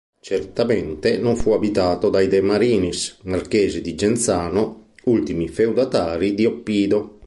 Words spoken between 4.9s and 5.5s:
ultimi